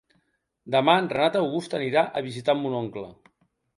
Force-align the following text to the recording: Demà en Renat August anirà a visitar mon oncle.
Demà 0.75 0.95
en 1.01 1.09
Renat 1.11 1.37
August 1.41 1.77
anirà 1.81 2.03
a 2.21 2.25
visitar 2.29 2.57
mon 2.63 2.79
oncle. 2.83 3.05